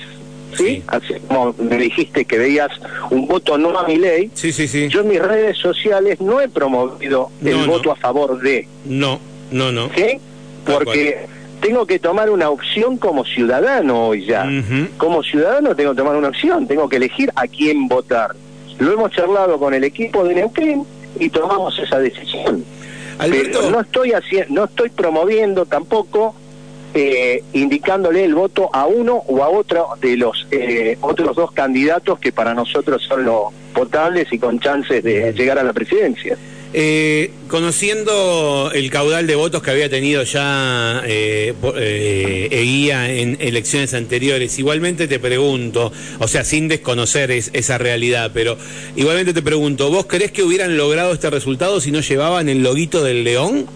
¿sí? 0.56 0.82
Así 0.86 1.14
como 1.28 1.54
me 1.58 1.76
dijiste 1.76 2.24
que 2.24 2.38
veías 2.38 2.70
un 3.10 3.26
voto 3.26 3.58
no 3.58 3.78
a 3.78 3.86
mi 3.86 3.96
ley, 3.96 4.30
sí, 4.34 4.52
sí, 4.52 4.66
sí. 4.68 4.88
yo 4.88 5.00
en 5.00 5.08
mis 5.08 5.20
redes 5.20 5.58
sociales 5.58 6.20
no 6.20 6.40
he 6.40 6.48
promovido 6.48 7.30
el 7.44 7.66
voto 7.66 7.92
a 7.92 7.96
favor 7.96 8.40
de. 8.40 8.66
No, 8.84 9.20
no, 9.50 9.70
no. 9.72 9.90
¿Sí? 9.94 10.18
Porque 10.64 11.26
tengo 11.64 11.86
que 11.86 11.98
tomar 11.98 12.28
una 12.28 12.50
opción 12.50 12.98
como 12.98 13.24
ciudadano 13.24 14.08
hoy 14.08 14.26
ya. 14.26 14.46
Como 14.98 15.22
ciudadano 15.22 15.74
tengo 15.74 15.92
que 15.92 15.96
tomar 15.96 16.14
una 16.14 16.28
opción, 16.28 16.66
tengo 16.66 16.90
que 16.90 16.96
elegir 16.96 17.32
a 17.36 17.46
quién 17.46 17.88
votar. 17.88 18.36
Lo 18.78 18.92
hemos 18.92 19.10
charlado 19.12 19.58
con 19.58 19.72
el 19.72 19.82
equipo 19.82 20.24
de 20.24 20.34
Neuquén 20.34 20.84
y 21.18 21.30
tomamos 21.30 21.78
esa 21.78 21.98
decisión. 21.98 22.62
Pero 23.18 23.70
no 23.70 23.80
estoy 23.80 24.12
haciendo, 24.12 24.54
no 24.54 24.64
estoy 24.64 24.90
promoviendo 24.90 25.64
tampoco 25.64 26.34
eh, 26.92 27.42
indicándole 27.54 28.26
el 28.26 28.34
voto 28.34 28.68
a 28.70 28.84
uno 28.84 29.22
o 29.26 29.42
a 29.42 29.48
otro 29.48 29.88
de 30.02 30.18
los 30.18 30.46
eh, 30.50 30.98
otros 31.00 31.34
dos 31.34 31.50
candidatos 31.52 32.18
que 32.18 32.30
para 32.30 32.52
nosotros 32.52 33.02
son 33.08 33.24
los 33.24 33.54
potables 33.72 34.30
y 34.30 34.38
con 34.38 34.60
chances 34.60 35.02
de 35.02 35.32
llegar 35.32 35.58
a 35.58 35.62
la 35.62 35.72
presidencia. 35.72 36.36
Eh, 36.76 37.30
conociendo 37.46 38.72
el 38.74 38.90
caudal 38.90 39.28
de 39.28 39.36
votos 39.36 39.62
que 39.62 39.70
había 39.70 39.88
tenido 39.88 40.24
ya 40.24 41.04
eh, 41.06 41.54
Eguía 42.50 43.12
en 43.12 43.36
elecciones 43.40 43.94
anteriores, 43.94 44.58
igualmente 44.58 45.06
te 45.06 45.20
pregunto, 45.20 45.92
o 46.18 46.26
sea, 46.26 46.42
sin 46.42 46.66
desconocer 46.66 47.30
esa 47.30 47.78
realidad, 47.78 48.32
pero 48.34 48.58
igualmente 48.96 49.32
te 49.32 49.40
pregunto, 49.40 49.88
¿vos 49.88 50.06
crees 50.06 50.32
que 50.32 50.42
hubieran 50.42 50.76
logrado 50.76 51.12
este 51.12 51.30
resultado 51.30 51.80
si 51.80 51.92
no 51.92 52.00
llevaban 52.00 52.48
el 52.48 52.64
loguito 52.64 53.04
del 53.04 53.22
león? 53.22 53.66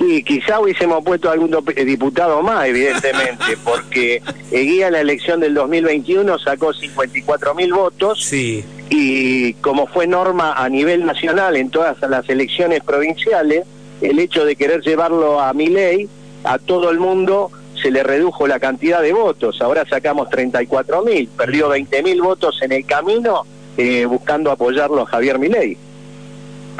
Sí, 0.00 0.24
quizá 0.24 0.58
hubiésemos 0.58 1.04
puesto 1.04 1.30
algún 1.30 1.56
eh, 1.76 1.84
diputado 1.84 2.42
más, 2.42 2.66
evidentemente, 2.66 3.56
porque 3.64 4.20
Eguía 4.50 4.88
en 4.88 4.94
la 4.94 5.00
elección 5.02 5.38
del 5.38 5.54
2021 5.54 6.36
sacó 6.40 6.72
54 6.72 7.54
mil 7.54 7.72
votos. 7.72 8.24
Sí. 8.24 8.64
Y 8.94 9.54
como 9.54 9.86
fue 9.86 10.06
norma 10.06 10.52
a 10.52 10.68
nivel 10.68 11.06
nacional 11.06 11.56
en 11.56 11.70
todas 11.70 11.98
las 12.02 12.28
elecciones 12.28 12.84
provinciales, 12.84 13.64
el 14.02 14.18
hecho 14.18 14.44
de 14.44 14.54
querer 14.54 14.82
llevarlo 14.82 15.40
a 15.40 15.54
mi 15.54 15.68
ley, 15.68 16.10
a 16.44 16.58
todo 16.58 16.90
el 16.90 17.00
mundo 17.00 17.50
se 17.80 17.90
le 17.90 18.02
redujo 18.02 18.46
la 18.46 18.60
cantidad 18.60 19.00
de 19.00 19.14
votos. 19.14 19.62
Ahora 19.62 19.86
sacamos 19.88 20.28
34 20.28 21.02
mil, 21.04 21.26
perdió 21.28 21.70
20 21.70 22.02
mil 22.02 22.20
votos 22.20 22.60
en 22.60 22.72
el 22.72 22.84
camino 22.84 23.46
eh, 23.78 24.04
buscando 24.04 24.50
apoyarlo 24.50 25.00
a 25.00 25.06
Javier 25.06 25.38
Milei 25.38 25.78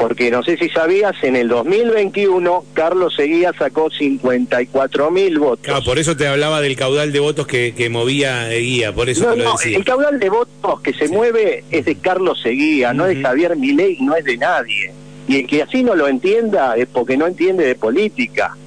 porque 0.03 0.29
no 0.29 0.43
sé 0.43 0.57
si 0.57 0.67
sabías, 0.67 1.15
en 1.21 1.37
el 1.37 1.47
2021 1.47 2.65
Carlos 2.73 3.15
Seguía 3.15 3.53
sacó 3.57 3.89
54 3.89 5.11
mil 5.11 5.39
votos. 5.39 5.73
Ah, 5.73 5.79
por 5.79 5.97
eso 5.97 6.17
te 6.17 6.27
hablaba 6.27 6.59
del 6.59 6.75
caudal 6.75 7.13
de 7.13 7.21
votos 7.21 7.47
que, 7.47 7.87
movía 7.89 8.49
Seguía, 8.49 8.91
por 8.91 9.09
eso 9.09 9.27
te 9.27 9.37
lo 9.37 9.53
decía. 9.53 9.77
El 9.77 9.85
caudal 9.85 10.19
de 10.19 10.29
votos 10.29 10.81
que 10.81 10.93
se 10.93 11.07
mueve 11.07 11.63
es 11.71 11.85
de 11.85 11.95
Carlos 11.95 12.41
Seguía, 12.41 12.91
no 12.91 13.05
de 13.05 13.21
Javier 13.21 13.55
Milei, 13.55 13.97
no 14.01 14.13
es 14.13 14.25
de 14.25 14.35
nadie. 14.35 14.91
Y 15.29 15.37
el 15.37 15.47
que 15.47 15.61
así 15.61 15.83
no 15.83 15.95
lo 15.95 16.09
entienda 16.09 16.75
es 16.75 16.87
porque 16.87 17.15
no 17.15 17.25
entiende 17.25 17.65
de 17.65 17.75
política, 17.75 18.57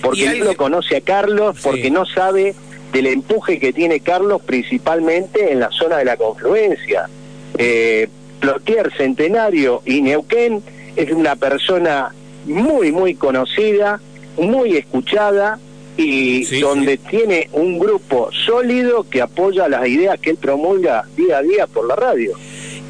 porque 0.00 0.24
él 0.24 0.44
no 0.44 0.56
conoce 0.56 0.96
a 0.96 1.00
Carlos, 1.02 1.58
porque 1.62 1.90
no 1.90 2.06
sabe 2.06 2.54
del 2.94 3.08
empuje 3.08 3.58
que 3.58 3.74
tiene 3.74 4.00
Carlos 4.00 4.40
principalmente 4.46 5.52
en 5.52 5.60
la 5.60 5.70
zona 5.72 5.98
de 5.98 6.06
la 6.06 6.16
confluencia. 6.16 7.10
Eh, 7.58 8.08
Plotier, 8.40 8.92
Centenario 8.96 9.82
y 9.84 10.00
Neuquén 10.00 10.62
es 10.96 11.10
una 11.12 11.36
persona 11.36 12.14
muy, 12.46 12.92
muy 12.92 13.14
conocida, 13.14 14.00
muy 14.38 14.76
escuchada 14.76 15.58
y 15.96 16.44
donde 16.60 16.98
tiene 16.98 17.48
un 17.52 17.78
grupo 17.78 18.30
sólido 18.44 19.08
que 19.08 19.22
apoya 19.22 19.68
las 19.68 19.88
ideas 19.88 20.18
que 20.20 20.30
él 20.30 20.36
promulga 20.36 21.04
día 21.16 21.38
a 21.38 21.42
día 21.42 21.66
por 21.66 21.86
la 21.86 21.96
radio. 21.96 22.32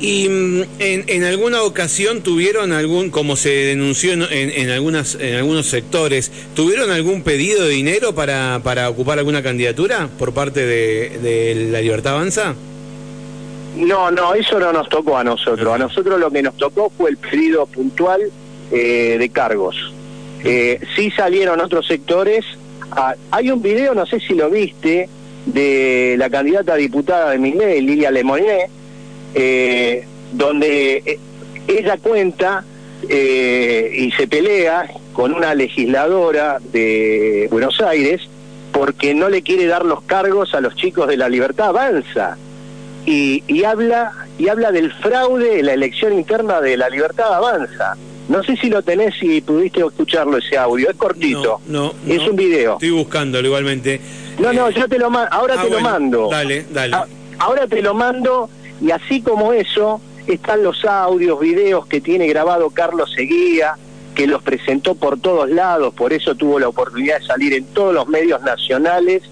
Y 0.01 0.29
mm, 0.29 0.63
en, 0.79 1.05
en 1.07 1.25
alguna 1.25 1.63
ocasión 1.63 2.23
tuvieron 2.23 2.73
algún, 2.73 3.11
como 3.11 3.37
se 3.37 3.51
denunció 3.51 4.13
en, 4.13 4.23
en, 4.31 4.71
algunas, 4.71 5.15
en 5.15 5.37
algunos 5.37 5.67
sectores, 5.67 6.31
¿tuvieron 6.55 6.91
algún 6.91 7.23
pedido 7.23 7.65
de 7.65 7.71
dinero 7.71 8.15
para, 8.15 8.61
para 8.63 8.91
ocupar 8.91 9.19
alguna 9.19 9.43
candidatura 9.43 10.09
por 10.19 10.35
parte 10.35 10.67
de, 10.67 11.19
de 11.23 11.69
la 11.71 11.81
Libertad 11.81 12.15
Avanza? 12.15 12.55
No, 13.77 14.11
no, 14.11 14.35
eso 14.35 14.59
no 14.59 14.73
nos 14.73 14.89
tocó 14.89 15.19
a 15.19 15.25
nosotros. 15.25 15.75
A 15.75 15.79
nosotros 15.79 16.19
lo 16.19 16.31
que 16.31 16.43
nos 16.43 16.57
tocó 16.57 16.91
fue 16.97 17.11
el 17.11 17.19
pedido 17.19 17.67
puntual 17.67 18.21
eh, 18.73 19.17
de 19.19 19.29
cargos. 19.29 19.93
Eh, 20.45 20.81
sí 20.95 21.11
salieron 21.11 21.61
otros 21.61 21.87
sectores. 21.87 22.45
Ah, 22.91 23.15
hay 23.31 23.51
un 23.51 23.61
video, 23.61 23.95
no 23.95 24.07
sé 24.07 24.21
si 24.21 24.35
lo 24.35 24.49
viste, 24.49 25.09
de 25.45 26.15
la 26.19 26.31
candidata 26.31 26.77
diputada 26.77 27.31
de 27.31 27.39
Miley, 27.39 27.83
Lilia 27.83 28.11
Lemoyne, 28.11 28.71
eh, 29.35 30.07
donde 30.33 31.03
eh, 31.05 31.19
ella 31.69 31.97
cuenta 31.99 32.65
y 33.09 34.11
se 34.17 34.27
pelea 34.27 34.91
con 35.13 35.33
una 35.33 35.55
legisladora 35.55 36.59
de 36.73 37.47
Buenos 37.53 37.81
Aires 37.81 38.23
porque 38.73 39.15
no 39.15 39.29
le 39.29 39.43
quiere 39.43 39.67
dar 39.67 39.85
los 39.85 40.03
cargos 40.03 40.55
a 40.55 40.61
los 40.61 40.75
chicos 40.75 41.07
de 41.07 41.17
la 41.17 41.29
Libertad 41.29 41.69
Avanza 41.69 42.37
y, 43.07 43.65
habla 43.65 44.13
y 44.39 44.49
habla 44.49 44.73
del 44.73 44.93
fraude 44.93 45.57
de 45.57 45.63
la 45.63 45.73
elección 45.75 46.13
interna 46.13 46.61
de 46.61 46.77
la 46.77 46.89
libertad 46.89 47.33
avanza. 47.33 47.97
No 48.29 48.43
sé 48.43 48.57
si 48.57 48.69
lo 48.69 48.83
tenés 48.83 49.15
y 49.23 49.41
pudiste 49.41 49.81
escucharlo 49.81 50.39
ese 50.39 50.59
audio, 50.59 50.91
es 50.91 50.97
cortito. 50.97 51.61
No, 51.69 51.95
es 52.07 52.27
un 52.27 52.35
video. 52.35 52.75
Estoy 52.75 52.91
buscándolo 52.91 53.47
igualmente. 53.47 54.01
No, 54.41 54.53
no, 54.53 54.69
yo 54.71 54.89
te 54.89 54.99
lo 54.99 55.11
mando, 55.11 55.33
ahora 55.33 55.55
ah, 55.57 55.63
te 55.63 55.71
lo 55.71 55.81
mando. 55.81 56.29
Dale, 56.31 56.67
dale. 56.71 56.97
ahora 57.39 57.67
te 57.69 57.81
lo 57.81 57.95
mando 57.95 58.51
y 58.81 58.91
así 58.91 59.23
como 59.23 59.53
eso 59.53 60.01
están 60.27 60.65
los 60.65 60.85
audios, 60.85 61.39
videos 61.39 61.87
que 61.87 62.01
tiene 62.01 62.27
grabado 62.27 62.71
Carlos 62.71 63.13
Seguía, 63.15 63.77
que 64.17 64.27
los 64.27 64.43
presentó 64.43 64.97
por 64.97 65.21
todos 65.21 65.49
lados, 65.49 65.95
por 65.95 66.13
eso 66.13 66.35
tuvo 66.35 66.59
la 66.59 66.69
oportunidad 66.69 67.21
de 67.21 67.27
salir 67.27 67.55
en 67.55 67.65
todos 67.67 67.95
los 67.95 68.09
medios 68.09 68.43
nacionales 68.43 69.23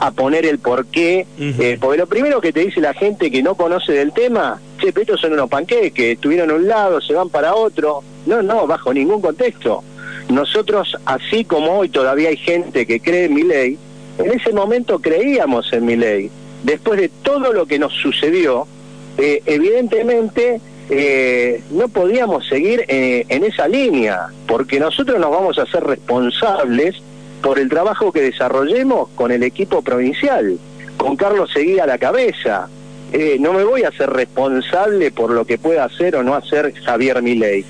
a 0.00 0.10
poner 0.12 0.46
el 0.46 0.58
porqué, 0.58 1.26
eh, 1.38 1.76
porque 1.78 1.98
lo 1.98 2.06
primero 2.06 2.40
que 2.40 2.54
te 2.54 2.60
dice 2.60 2.80
la 2.80 2.94
gente 2.94 3.30
que 3.30 3.42
no 3.42 3.54
conoce 3.54 3.92
del 3.92 4.12
tema, 4.12 4.58
che, 4.78 4.92
pero 4.92 5.02
estos 5.02 5.20
son 5.20 5.34
unos 5.34 5.50
panqueques, 5.50 6.14
estuvieron 6.14 6.50
a 6.50 6.54
un 6.54 6.66
lado, 6.66 7.02
se 7.02 7.12
van 7.12 7.28
para 7.28 7.54
otro. 7.54 8.02
No, 8.24 8.42
no, 8.42 8.66
bajo 8.66 8.94
ningún 8.94 9.20
contexto. 9.20 9.84
Nosotros, 10.30 10.96
así 11.04 11.44
como 11.44 11.78
hoy 11.78 11.90
todavía 11.90 12.30
hay 12.30 12.38
gente 12.38 12.86
que 12.86 13.00
cree 13.00 13.26
en 13.26 13.34
mi 13.34 13.42
ley, 13.42 13.76
en 14.18 14.32
ese 14.32 14.54
momento 14.54 15.00
creíamos 15.00 15.70
en 15.74 15.84
mi 15.84 15.96
ley. 15.96 16.30
Después 16.62 16.98
de 16.98 17.10
todo 17.22 17.52
lo 17.52 17.66
que 17.66 17.78
nos 17.78 17.92
sucedió, 17.92 18.66
eh, 19.18 19.42
evidentemente 19.44 20.62
eh, 20.88 21.62
no 21.72 21.88
podíamos 21.88 22.48
seguir 22.48 22.86
en 22.88 23.44
esa 23.44 23.68
línea, 23.68 24.28
porque 24.46 24.80
nosotros 24.80 25.20
nos 25.20 25.30
vamos 25.30 25.58
a 25.58 25.66
ser 25.66 25.84
responsables 25.84 27.02
por 27.42 27.58
el 27.58 27.68
trabajo 27.68 28.12
que 28.12 28.22
desarrollemos 28.22 29.08
con 29.14 29.30
el 29.32 29.42
equipo 29.42 29.82
provincial. 29.82 30.58
con 30.96 31.16
Carlos 31.16 31.50
Seguía 31.52 31.84
a 31.84 31.86
la 31.86 31.98
cabeza. 31.98 32.68
Eh, 33.12 33.38
no 33.40 33.52
me 33.52 33.64
voy 33.64 33.82
a 33.82 33.88
hacer 33.88 34.10
responsable 34.10 35.10
por 35.10 35.30
lo 35.30 35.44
que 35.44 35.58
pueda 35.58 35.84
hacer 35.84 36.14
o 36.16 36.22
no 36.22 36.34
hacer 36.34 36.74
Javier 36.84 37.22
Milei. 37.22 37.64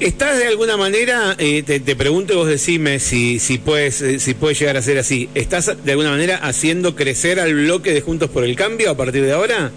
¿Estás 0.00 0.38
de 0.38 0.46
alguna 0.46 0.76
manera, 0.76 1.34
eh, 1.38 1.62
te, 1.62 1.96
pregunto 1.96 2.34
y 2.34 2.36
vos 2.36 2.48
decime 2.48 2.98
si, 2.98 3.38
si, 3.38 3.56
puedes, 3.56 4.02
eh, 4.02 4.18
si 4.18 4.34
puede 4.34 4.54
llegar 4.54 4.76
a 4.76 4.82
ser 4.82 4.98
así, 4.98 5.30
¿estás 5.34 5.82
de 5.82 5.92
alguna 5.92 6.10
manera 6.10 6.36
haciendo 6.36 6.94
crecer 6.94 7.40
al 7.40 7.54
bloque 7.54 7.94
de 7.94 8.02
Juntos 8.02 8.28
por 8.28 8.44
el 8.44 8.56
Cambio 8.56 8.90
a 8.90 8.96
partir 8.96 9.24
de 9.24 9.32
ahora? 9.32 9.70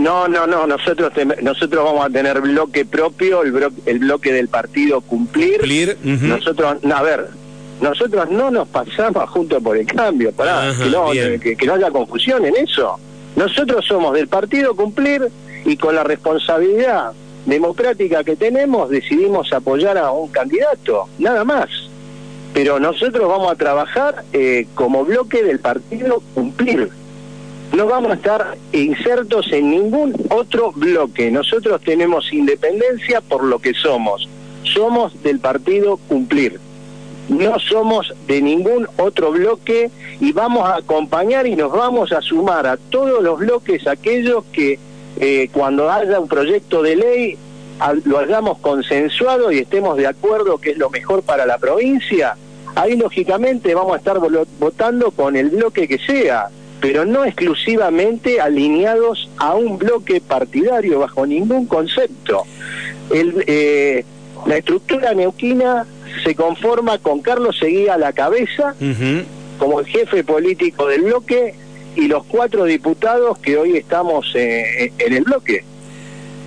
No, 0.00 0.26
no, 0.26 0.48
no, 0.48 0.66
nosotros 0.66 1.12
nosotros 1.42 1.84
vamos 1.84 2.04
a 2.04 2.10
tener 2.10 2.40
bloque 2.40 2.84
propio, 2.84 3.42
el, 3.42 3.54
el 3.86 3.98
bloque 4.00 4.32
del 4.32 4.48
partido 4.48 5.00
cumplir. 5.00 5.58
cumplir 5.58 5.96
Nosotros, 6.02 6.78
a 6.92 7.02
ver, 7.04 7.28
nosotros 7.80 8.30
no 8.30 8.50
nos 8.50 8.68
pasamos 8.68 9.28
Juntos 9.30 9.62
por 9.62 9.76
el 9.76 9.86
Cambio, 9.86 10.32
para 10.32 10.72
que, 10.76 10.90
no, 10.90 11.10
que 11.10 11.66
no 11.66 11.74
haya 11.74 11.90
confusión 11.90 12.44
en 12.44 12.56
eso. 12.56 12.98
Nosotros 13.36 13.84
somos 13.86 14.14
del 14.14 14.28
partido 14.28 14.74
cumplir 14.74 15.28
y 15.64 15.76
con 15.76 15.94
la 15.94 16.04
responsabilidad 16.04 17.12
democrática 17.46 18.24
que 18.24 18.36
tenemos 18.36 18.90
decidimos 18.90 19.52
apoyar 19.52 19.98
a 19.98 20.12
un 20.12 20.28
candidato, 20.28 21.08
nada 21.18 21.44
más. 21.44 21.68
Pero 22.52 22.78
nosotros 22.78 23.28
vamos 23.28 23.50
a 23.50 23.56
trabajar 23.56 24.24
eh, 24.32 24.66
como 24.74 25.04
bloque 25.04 25.42
del 25.42 25.58
partido 25.58 26.22
cumplir. 26.34 26.90
No 27.72 27.86
vamos 27.86 28.12
a 28.12 28.14
estar 28.14 28.56
insertos 28.72 29.50
en 29.52 29.70
ningún 29.70 30.14
otro 30.30 30.70
bloque. 30.70 31.32
Nosotros 31.32 31.80
tenemos 31.82 32.32
independencia 32.32 33.20
por 33.20 33.42
lo 33.42 33.58
que 33.58 33.74
somos. 33.74 34.28
Somos 34.62 35.20
del 35.24 35.40
partido 35.40 35.96
cumplir. 36.08 36.60
No 37.28 37.58
somos 37.58 38.12
de 38.26 38.42
ningún 38.42 38.86
otro 38.98 39.32
bloque 39.32 39.90
y 40.20 40.32
vamos 40.32 40.68
a 40.68 40.76
acompañar 40.76 41.46
y 41.46 41.56
nos 41.56 41.72
vamos 41.72 42.12
a 42.12 42.20
sumar 42.20 42.66
a 42.66 42.76
todos 42.76 43.22
los 43.22 43.38
bloques 43.38 43.86
aquellos 43.86 44.44
que 44.52 44.78
eh, 45.18 45.48
cuando 45.52 45.90
haya 45.90 46.20
un 46.20 46.28
proyecto 46.28 46.82
de 46.82 46.96
ley 46.96 47.38
lo 48.04 48.18
hayamos 48.18 48.58
consensuado 48.58 49.50
y 49.50 49.58
estemos 49.58 49.96
de 49.96 50.06
acuerdo 50.06 50.58
que 50.58 50.70
es 50.70 50.78
lo 50.78 50.90
mejor 50.90 51.22
para 51.22 51.44
la 51.44 51.58
provincia, 51.58 52.36
ahí 52.74 52.96
lógicamente 52.96 53.74
vamos 53.74 53.94
a 53.94 53.98
estar 53.98 54.18
votando 54.60 55.10
con 55.10 55.36
el 55.36 55.50
bloque 55.50 55.88
que 55.88 55.98
sea, 55.98 56.48
pero 56.80 57.04
no 57.04 57.24
exclusivamente 57.24 58.40
alineados 58.40 59.28
a 59.38 59.54
un 59.54 59.78
bloque 59.78 60.20
partidario 60.20 61.00
bajo 61.00 61.26
ningún 61.26 61.66
concepto. 61.66 62.44
Eh, 63.10 64.04
la 64.46 64.56
estructura 64.56 65.14
neuquina 65.14 65.86
se 66.22 66.34
conforma 66.34 66.98
con 66.98 67.20
Carlos 67.20 67.58
Seguía 67.58 67.94
a 67.94 67.98
la 67.98 68.12
cabeza 68.12 68.74
como 69.58 69.80
el 69.80 69.86
jefe 69.86 70.24
político 70.24 70.86
del 70.86 71.02
bloque 71.02 71.54
y 71.96 72.08
los 72.08 72.24
cuatro 72.24 72.64
diputados 72.64 73.38
que 73.38 73.56
hoy 73.56 73.76
estamos 73.76 74.32
eh, 74.34 74.92
en 74.98 75.12
el 75.12 75.24
bloque. 75.24 75.64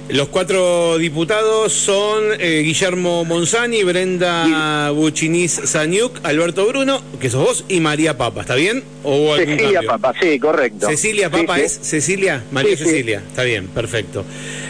Los 0.09 0.29
cuatro 0.29 0.97
diputados 0.97 1.73
son 1.73 2.23
eh, 2.39 2.61
Guillermo 2.63 3.25
Monzani, 3.25 3.83
Brenda 3.83 4.89
Buchinis 4.91 5.51
Saniuk, 5.65 6.21
Alberto 6.23 6.65
Bruno, 6.65 7.01
que 7.19 7.29
sos 7.29 7.45
vos, 7.45 7.65
y 7.67 7.81
María 7.81 8.17
Papa, 8.17 8.39
¿está 8.39 8.55
bien? 8.55 8.85
¿O 9.03 9.35
Cecilia 9.35 9.81
Papa, 9.81 10.13
sí, 10.21 10.39
correcto. 10.39 10.87
Cecilia 10.87 11.29
Papa 11.29 11.59
es 11.59 11.77
Cecilia, 11.81 12.41
María 12.51 12.77
Cecilia, 12.77 13.21
está 13.27 13.43
bien, 13.43 13.67
perfecto. 13.67 14.23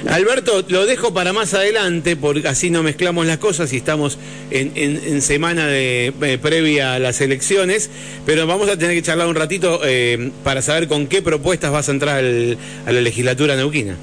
Alberto, 0.09 0.65
lo 0.69 0.87
dejo 0.87 1.13
para 1.13 1.33
más 1.33 1.53
adelante, 1.53 2.15
porque 2.15 2.47
así 2.47 2.71
no 2.71 2.81
mezclamos 2.81 3.27
las 3.27 3.37
cosas 3.37 3.71
y 3.73 3.77
estamos 3.77 4.17
en, 4.49 5.21
semana 5.21 5.67
de, 5.67 6.13
eh, 6.19 6.39
previa 6.41 6.95
a 6.95 6.99
las 6.99 7.21
elecciones, 7.21 7.91
pero 8.25 8.47
vamos 8.47 8.69
a 8.69 8.77
tener 8.77 8.95
que 8.95 9.03
charlar 9.03 9.27
un 9.27 9.35
ratito 9.35 9.81
eh, 9.83 10.31
para 10.43 10.63
saber 10.63 10.87
con 10.87 11.05
qué 11.05 11.21
propuestas 11.21 11.71
vas 11.71 11.89
a 11.89 11.91
entrar 11.91 12.17
a 12.17 12.91
la 12.91 13.01
legislatura 13.01 13.55
neuquina. 13.55 13.97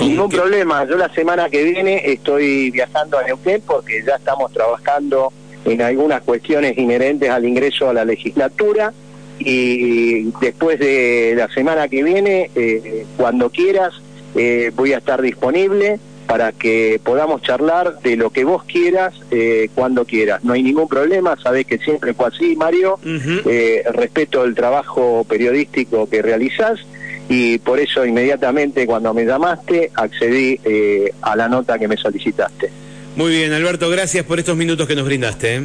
Ningún 0.00 0.30
problema. 0.30 0.86
Yo 0.86 0.96
la 0.96 1.12
semana 1.12 1.48
que 1.48 1.62
viene 1.62 2.02
estoy 2.04 2.70
viajando 2.70 3.18
a 3.18 3.22
Neuquén 3.22 3.62
porque 3.66 4.02
ya 4.04 4.16
estamos 4.16 4.52
trabajando 4.52 5.32
en 5.64 5.82
algunas 5.82 6.22
cuestiones 6.22 6.76
inherentes 6.78 7.30
al 7.30 7.44
ingreso 7.44 7.88
a 7.88 7.92
la 7.92 8.04
legislatura 8.04 8.92
y 9.38 10.30
después 10.40 10.78
de 10.78 11.34
la 11.36 11.48
semana 11.48 11.88
que 11.88 12.02
viene, 12.02 12.50
eh, 12.54 13.06
cuando 13.16 13.50
quieras, 13.50 13.94
eh, 14.34 14.70
voy 14.74 14.92
a 14.92 14.98
estar 14.98 15.22
disponible 15.22 15.98
para 16.26 16.52
que 16.52 17.00
podamos 17.02 17.42
charlar 17.42 18.00
de 18.02 18.16
lo 18.16 18.30
que 18.30 18.44
vos 18.44 18.62
quieras 18.64 19.14
eh, 19.30 19.68
cuando 19.74 20.04
quieras. 20.04 20.44
No 20.44 20.52
hay 20.52 20.62
ningún 20.62 20.88
problema, 20.88 21.36
sabés 21.42 21.66
que 21.66 21.78
siempre 21.78 22.14
fue 22.14 22.28
así, 22.28 22.54
Mario. 22.54 22.98
respeto 23.92 24.44
el 24.44 24.54
trabajo 24.54 25.24
periodístico 25.28 26.08
que 26.08 26.22
realizás 26.22 26.78
y 27.30 27.58
por 27.58 27.78
eso 27.78 28.04
inmediatamente 28.04 28.84
cuando 28.86 29.14
me 29.14 29.24
llamaste 29.24 29.92
accedí 29.94 30.58
eh, 30.64 31.12
a 31.22 31.36
la 31.36 31.48
nota 31.48 31.78
que 31.78 31.86
me 31.86 31.96
solicitaste. 31.96 32.70
Muy 33.14 33.30
bien, 33.30 33.52
Alberto, 33.52 33.88
gracias 33.88 34.24
por 34.26 34.40
estos 34.40 34.56
minutos 34.56 34.88
que 34.88 34.96
nos 34.96 35.04
brindaste. 35.04 35.54
¿eh? 35.54 35.64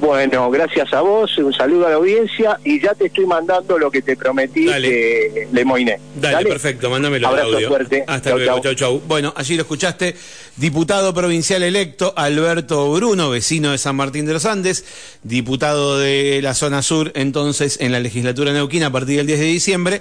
Bueno, 0.00 0.50
gracias 0.50 0.90
a 0.94 1.02
vos, 1.02 1.36
un 1.36 1.52
saludo 1.52 1.86
a 1.86 1.90
la 1.90 1.96
audiencia 1.96 2.58
y 2.64 2.80
ya 2.80 2.94
te 2.94 3.06
estoy 3.06 3.26
mandando 3.26 3.78
lo 3.78 3.90
que 3.90 4.00
te 4.00 4.16
prometí 4.16 4.64
de 4.64 5.48
Lemoiné. 5.52 5.98
Dale, 6.16 6.34
Dale, 6.34 6.48
perfecto, 6.48 6.88
mándamelo 6.88 7.28
Abrazo 7.28 7.54
audio. 7.56 7.68
Fuerte. 7.68 8.04
Hasta 8.06 8.34
luego, 8.34 8.60
chau, 8.60 8.74
chau. 8.74 9.02
Bueno, 9.06 9.34
allí 9.36 9.54
lo 9.54 9.62
escuchaste, 9.62 10.16
diputado 10.56 11.12
provincial 11.12 11.62
electo 11.62 12.14
Alberto 12.16 12.90
Bruno, 12.90 13.28
vecino 13.28 13.72
de 13.72 13.78
San 13.78 13.96
Martín 13.96 14.24
de 14.24 14.32
los 14.32 14.46
Andes, 14.46 14.84
diputado 15.22 15.98
de 15.98 16.40
la 16.42 16.54
zona 16.54 16.80
sur 16.80 17.12
entonces 17.14 17.78
en 17.82 17.92
la 17.92 18.00
legislatura 18.00 18.54
neuquina 18.54 18.86
a 18.86 18.90
partir 18.90 19.18
del 19.18 19.26
10 19.26 19.40
de 19.40 19.46
diciembre 19.46 20.00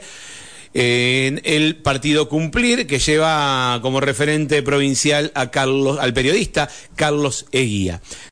en 0.74 1.42
el 1.44 1.76
partido 1.78 2.30
Cumplir, 2.30 2.88
que 2.88 3.00
lleva 3.00 3.80
como 3.82 4.00
referente 4.00 4.64
provincial 4.64 5.32
a 5.36 5.52
Carlos, 5.52 6.00
al 6.00 6.14
periodista 6.14 6.70
Carlos 6.96 7.46
Eguía. 7.52 8.02